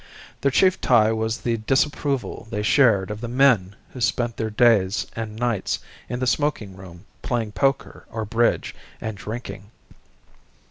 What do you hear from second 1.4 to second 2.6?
the disapproval